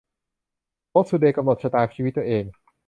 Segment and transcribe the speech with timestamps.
[0.89, 2.43] โพสต์ทูเดย์: กำหนดชะตาชีวิตตัวเอง